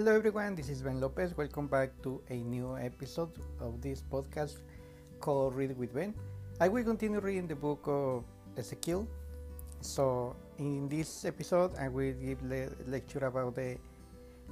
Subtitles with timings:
[0.00, 1.36] Hello everyone, this is Ben Lopez.
[1.36, 4.64] Welcome back to a new episode of this podcast
[5.20, 6.14] called Read with Ben.
[6.58, 8.24] I will continue reading the book of
[8.56, 9.06] Ezekiel.
[9.82, 13.76] So, in this episode, I will give the lecture about the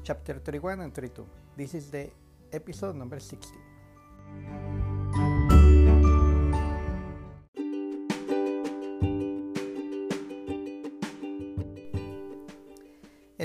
[0.04, 1.24] chapter 31 and 32.
[1.56, 2.10] This is the
[2.52, 3.48] episode number 60.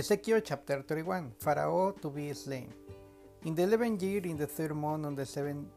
[0.03, 2.67] Ezekiel chapter 31 Pharaoh to be slain.
[3.45, 5.69] In the eleventh year, in the third month, on the seventh,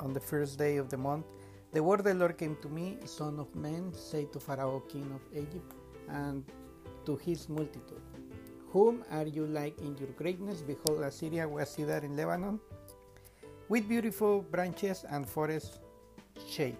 [0.00, 1.26] on the first day of the month,
[1.74, 5.04] the word of the Lord came to me, Son of man, say to Pharaoh, king
[5.14, 5.74] of Egypt,
[6.08, 6.42] and
[7.04, 8.00] to his multitude,
[8.70, 10.62] Whom are you like in your greatness?
[10.62, 12.58] Behold, Assyria was cedar in Lebanon,
[13.68, 15.80] with beautiful branches and forest
[16.48, 16.78] shade.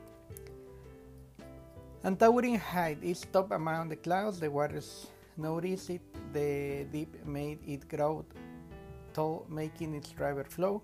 [2.04, 6.00] And towering height, its top among the clouds, the waters notice it,
[6.36, 8.24] the deep made it grow
[9.14, 10.82] tall, making its river flow.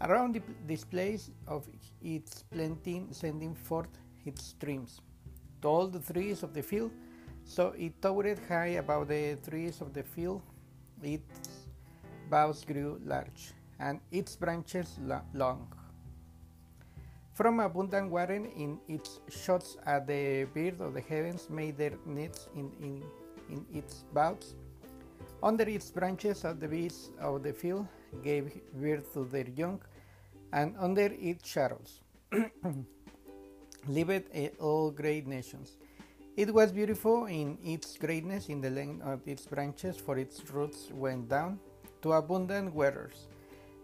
[0.00, 1.66] Around the, this place of
[2.02, 5.00] its plenty, sending forth its streams
[5.62, 6.92] to all the trees of the field.
[7.44, 10.42] So it towered high above the trees of the field.
[11.02, 11.48] Its
[12.30, 14.98] boughs grew large, and its branches
[15.32, 15.66] long.
[17.32, 22.48] From abundant water in its shots at the birds of the heavens made their nests
[22.54, 23.02] in, in
[23.50, 24.54] in its boughs.
[25.42, 27.86] Under its branches of the beasts of the field
[28.22, 29.80] gave birth to their young,
[30.52, 32.00] and under its shadows
[33.88, 35.76] lived all great nations.
[36.36, 40.88] It was beautiful in its greatness in the length of its branches, for its roots
[40.92, 41.58] went down
[42.02, 43.26] to abundant waters.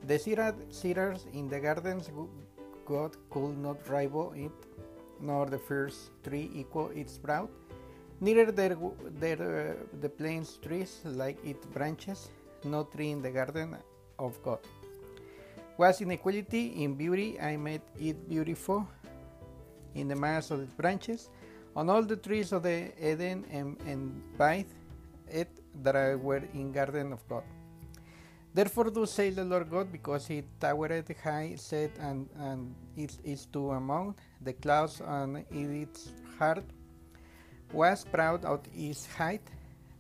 [0.07, 2.11] The cedars in the gardens
[2.87, 4.53] God could not rival it,
[5.21, 7.49] nor the first tree equal its broad.
[8.21, 8.77] Neither there,
[9.21, 12.29] there uh, the plains trees like its branches,
[12.65, 13.77] no tree in the garden
[14.19, 14.61] of God.
[15.77, 18.87] Was inequality in beauty, I made it beautiful
[19.95, 21.29] in the mass of its branches.
[21.75, 24.65] On all the trees of the Eden and, and by
[25.29, 25.51] it
[25.83, 27.43] that I were in garden of God.
[28.55, 33.47] Therefore do say the Lord God, because he towered high, set and, and it is
[33.47, 36.63] to among the clouds and its heart
[37.73, 39.43] was proud of its height,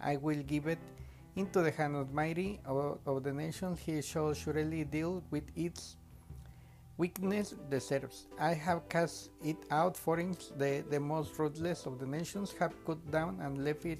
[0.00, 0.78] I will give it
[1.36, 3.80] into the hand of mighty of, of the nations.
[3.80, 5.96] He shall surely deal with its
[6.96, 8.26] weakness deserves.
[8.38, 12.72] I have cast it out for him, the, the most ruthless of the nations have
[12.84, 13.98] cut down and left it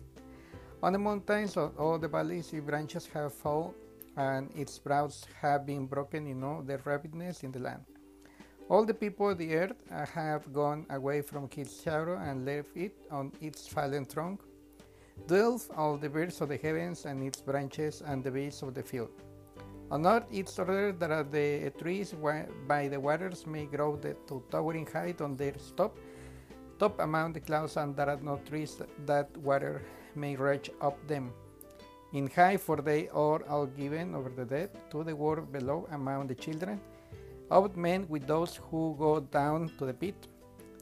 [0.82, 2.52] on the mountains of all the valleys.
[2.52, 3.75] Its branches have fallen,
[4.16, 7.84] and its boughs have been broken in all the rapidness in the land.
[8.70, 12.75] All the people of the earth uh, have gone away from his shadow and left
[12.75, 14.41] it on its fallen trunk.
[15.28, 18.82] Dwells all the birds of the heavens and its branches and the beasts of the
[18.82, 19.10] field.
[19.91, 22.14] On earth its order that the trees
[22.66, 25.98] by the waters may grow to towering height on their top,
[26.78, 29.82] top among the clouds, and there are no trees that water
[30.14, 31.34] may reach up them.
[32.14, 36.28] In high, for they are all given over the dead to the world below among
[36.28, 36.81] the children
[37.50, 40.27] out men with those who go down to the pit.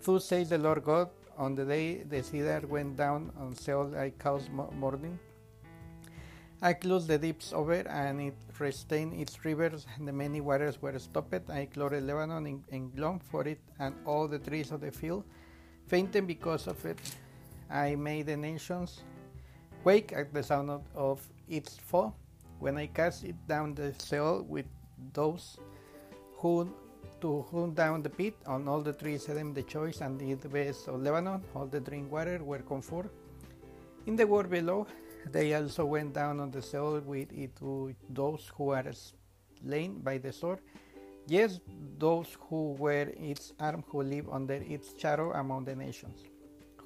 [0.04, 4.10] Thus says the Lord God, on the day the cedar went down on Sheol, I
[4.10, 5.18] caused mourning.
[6.64, 10.96] I closed the deeps over, and it restrained its rivers, and the many waters were
[10.98, 11.50] stopped.
[11.50, 15.24] I clothed Lebanon in, in gloom for it, and all the trees of the field
[15.88, 16.98] fainted because of it.
[17.68, 19.02] I made the nations
[19.82, 22.14] quake at the sound of, of its fall.
[22.60, 24.66] When I cast it down the Sheol with
[25.12, 25.58] those
[26.42, 30.88] to hunt down the pit on all the trees Edom the choice and the best
[30.88, 33.10] of Lebanon, all the drink water were comfort.
[34.06, 34.88] In the world below,
[35.30, 38.92] they also went down on the Sheol with it to those who are
[39.64, 40.58] slain by the sword.
[41.28, 41.60] Yes,
[41.98, 46.24] those who wear its arm, who live under its shadow among the nations.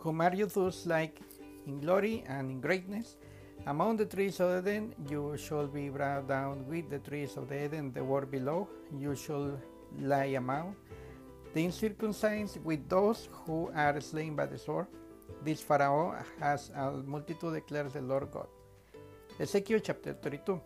[0.01, 1.19] Whom are you thus like
[1.67, 3.17] in glory and in greatness?
[3.67, 7.65] Among the trees of Eden, you shall be brought down with the trees of the
[7.65, 9.59] Eden, the world below, you shall
[10.01, 10.77] lie among
[11.53, 14.87] the uncircumcised with those who are slain by the sword.
[15.43, 18.47] This Pharaoh has a multitude, declares the Lord God.
[19.41, 20.61] Ezekiel chapter 32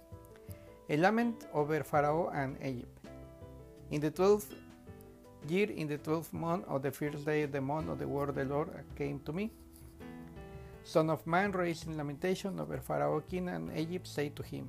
[0.91, 3.07] A lament over Pharaoh and Egypt.
[3.91, 4.53] In the twelfth
[5.49, 8.29] year, in the twelfth month of the first day of the month of the word
[8.29, 9.51] of the Lord came to me
[10.91, 14.69] Son of man, raising lamentation over Pharaoh king and Egypt, say to him,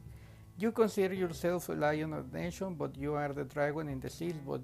[0.55, 4.07] You consider yourself a lion of the nation, but you are the dragon in the
[4.07, 4.61] seas, but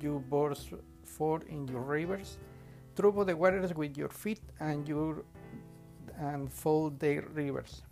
[0.00, 0.70] you burst
[1.04, 2.38] forth in your rivers,
[2.96, 5.26] trouble the waters with your feet, and you
[6.16, 7.82] and fold their rivers.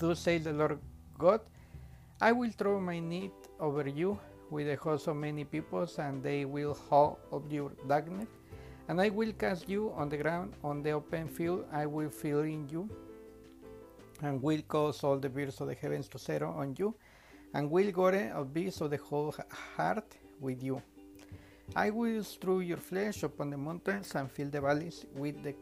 [0.00, 0.80] Thus says the Lord
[1.16, 1.40] God,
[2.20, 3.30] I will throw my net
[3.60, 4.18] over you
[4.50, 8.26] with the host of many peoples, and they will haul of your darkness.
[8.88, 12.40] And I will cast you on the ground, on the open field, I will fill
[12.40, 12.88] in you,
[14.22, 16.94] and will cause all the birds of the heavens to settle on you,
[17.54, 19.34] and will gore of beasts of the whole
[19.76, 20.82] heart with you.
[21.74, 25.54] I will strew your flesh upon the mountains and fill the valleys with the,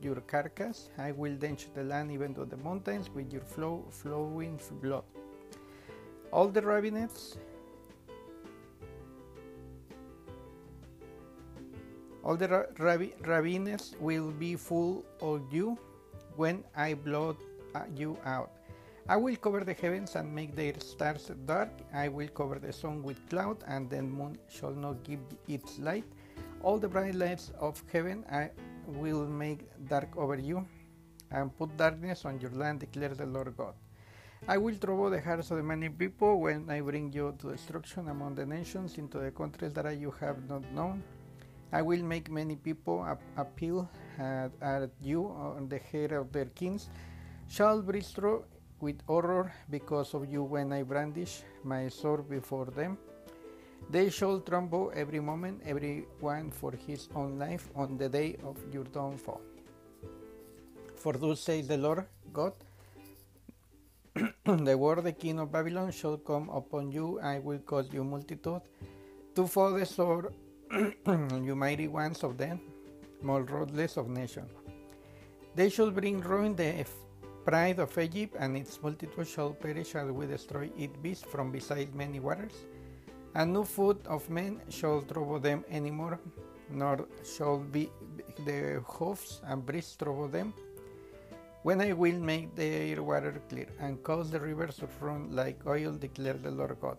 [0.00, 0.88] your carcass.
[0.96, 5.04] I will drench the land, even to the mountains, with your flow, flowing blood.
[6.32, 7.36] All the ravines
[12.22, 12.68] All the
[13.24, 15.78] ravines will be full of you
[16.36, 17.36] when I blot
[17.74, 18.50] uh, you out.
[19.08, 21.70] I will cover the heavens and make their stars dark.
[21.92, 26.04] I will cover the sun with cloud, and the moon shall not give its light.
[26.62, 28.50] All the bright lights of heaven I
[28.86, 30.66] will make dark over you,
[31.30, 33.74] and put darkness on your land, declares the Lord God.
[34.46, 38.08] I will trouble the hearts of the many people when I bring you to destruction
[38.08, 41.02] among the nations, into the countries that you have not known.
[41.72, 43.06] I will make many people
[43.36, 43.88] appeal
[44.18, 46.90] at, at you on the head of their kings,
[47.48, 48.44] shall bristle
[48.80, 52.98] with horror because of you when I brandish my sword before them.
[53.88, 58.56] They shall tremble every moment, every one for his own life, on the day of
[58.72, 59.40] your downfall.
[60.96, 62.52] For thus says the Lord God,
[64.44, 68.60] the word the king of Babylon shall come upon you, I will cause you multitude
[69.34, 70.34] to fall the sword
[71.42, 72.60] you mighty ones of them,
[73.22, 74.52] more ruthless of nations.
[75.56, 76.86] They shall bring ruin the
[77.44, 81.92] pride of Egypt, and its multitude shall perish as we destroy its beasts from beside
[81.94, 82.54] many waters.
[83.34, 86.20] And no food of men shall trouble them any more,
[86.70, 87.90] nor shall be
[88.46, 90.54] the hoofs and breasts trouble them.
[91.64, 95.92] When I will make their water clear, and cause the rivers to run like oil,
[95.92, 96.98] declare the Lord God.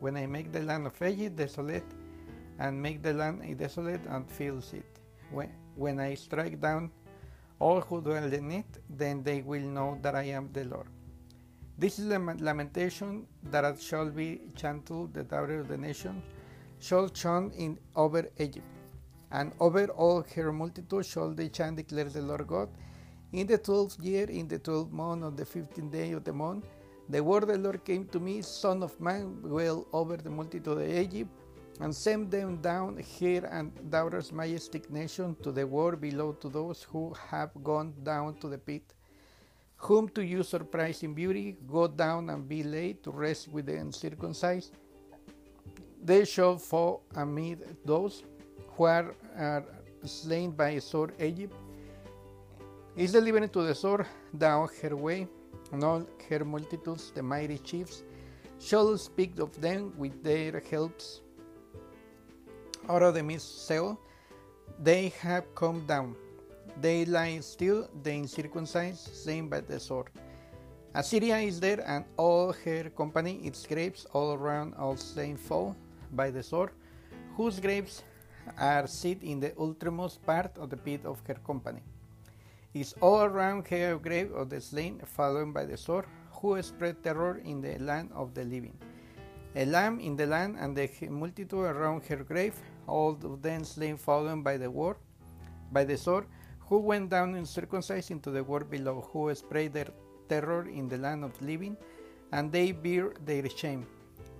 [0.00, 1.86] When I make the land of Egypt desolate,
[2.60, 4.86] and make the land desolate and fills it.
[5.32, 6.90] When, when I strike down
[7.58, 10.86] all who dwell in it, then they will know that I am the Lord.
[11.78, 16.22] This is the lamentation that shall be chanted, the daughter of the nation
[16.78, 18.66] shall chant in over Egypt,
[19.30, 22.68] and over all her multitude shall they chant, declares the Lord God.
[23.32, 26.66] In the twelfth year, in the twelfth month, on the fifteenth day of the month,
[27.08, 30.78] the word of the Lord came to me, Son of man, well over the multitude
[30.78, 31.30] of Egypt,
[31.80, 36.82] and send them down here and daughter's majestic nation to the world below to those
[36.82, 38.92] who have gone down to the pit,
[39.76, 43.76] whom to you surprise in beauty, go down and be laid to rest with the
[43.76, 44.72] uncircumcised.
[46.02, 48.24] They shall fall amid those
[48.72, 49.64] who are, are
[50.04, 51.54] slain by sword Egypt.
[52.96, 54.06] Is delivered to the sword
[54.36, 55.26] down her way,
[55.72, 58.02] and all her multitudes, the mighty chiefs,
[58.58, 61.20] shall speak of them with their helps
[62.88, 63.98] out of the midst Sheol,
[64.82, 66.16] they have come down.
[66.80, 70.08] They lie still, the uncircumcised, slain by the sword.
[70.94, 75.76] Assyria is there, and all her company, its graves all around, all slain fall
[76.12, 76.70] by the sword,
[77.36, 78.02] whose graves
[78.58, 81.80] are set in the uttermost part of the pit of her company.
[82.72, 87.40] Is all around her grave of the slain fallen by the sword, who spread terror
[87.44, 88.76] in the land of the living.
[89.56, 92.54] A lamb in the land, and the multitude around her grave,
[92.90, 94.96] all of them slain fallen by the war,
[95.72, 96.26] by the sword,
[96.68, 99.88] who went down and circumcised into the world below, who spread their
[100.28, 101.76] terror in the land of living,
[102.32, 103.86] and they bear their shame.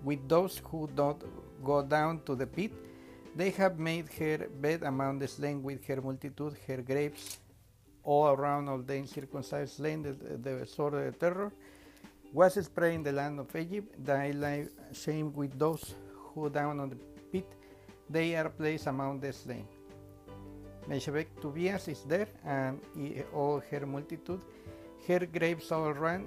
[0.04, 1.22] With those who don't
[1.64, 2.72] go down to the pit,
[3.36, 7.38] they have made her bed among the slain with her multitude, her graves
[8.02, 11.52] all around all the uncircumcised slain, the, the sword of the terror
[12.32, 13.94] was spread in the land of Egypt.
[14.04, 15.94] They lie shame with those
[16.34, 16.96] who down on the
[17.32, 17.46] pit
[18.10, 19.66] they are placed among the slain.
[20.88, 22.80] Meshebek Tobias is there, and
[23.32, 24.40] all her multitude.
[25.06, 26.26] Her graves all ran,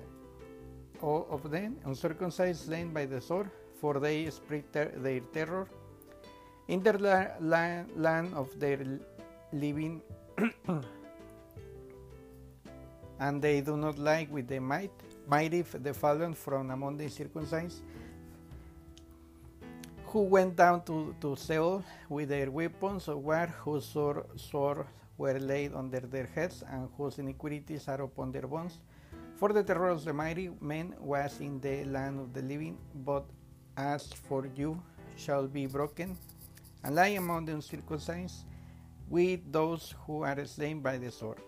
[1.01, 3.49] all of them, uncircumcised, slain by the sword,
[3.79, 5.67] for they spread ter their terror.
[6.69, 8.79] In the la la land of their
[9.51, 10.01] living,
[13.19, 14.91] and they do not like with the might,
[15.27, 17.81] mighty the fallen from among the circumcised
[20.13, 25.39] who went down to, to Sheol with their weapons of war, whose sword, swords were
[25.39, 28.77] laid under their heads, and whose iniquities are upon their bones.
[29.37, 33.25] For the terror of the mighty men was in the land of the living, but
[33.75, 34.79] as for you
[35.15, 36.15] shall be broken,
[36.83, 38.45] and lie among the uncircumcised
[39.09, 41.39] with those who are slain by the sword.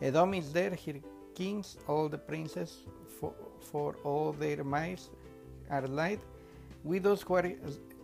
[0.00, 1.00] Edom is there, her
[1.34, 2.84] kings, all the princes,
[3.18, 5.00] for, for all their might,
[5.68, 6.20] are light.
[6.84, 7.50] Widows who are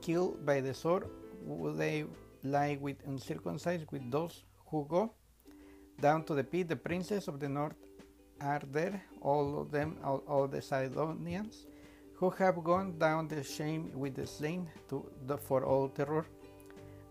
[0.01, 1.07] killed by the sword,
[1.45, 2.05] will they
[2.43, 5.13] lie with uncircumcised with those who go
[6.01, 6.69] down to the pit?
[6.69, 7.75] The princes of the north
[8.41, 11.67] are there, all of them, all, all the Sidonians,
[12.15, 16.27] who have gone down the shame with the slain to the, for all terror.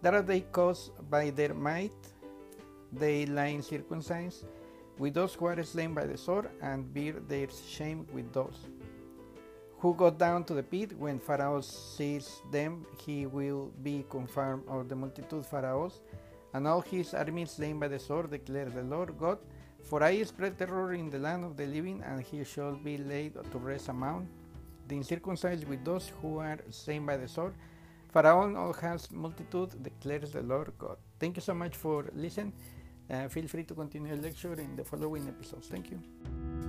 [0.01, 1.91] That are they caused by their might,
[2.91, 4.46] they lie circumcised
[4.98, 8.67] with those who are slain by the sword, and bear their shame with those
[9.79, 10.98] who go down to the pit.
[10.98, 16.01] When Pharaoh sees them, he will be confirmed of the multitude Pharaohs,
[16.53, 19.39] and all his army slain by the sword, declares the Lord God.
[19.83, 23.33] For I spread terror in the land of the living, and he shall be laid
[23.33, 24.27] to rest among
[24.88, 27.53] the uncircumcised with those who are slain by the sword.
[28.12, 30.98] Pharaoh all has multitude, declares the Lord God.
[31.19, 32.53] Thank you so much for listening.
[33.09, 35.67] Uh, feel free to continue the lecture in the following episodes.
[35.67, 36.68] Thank you.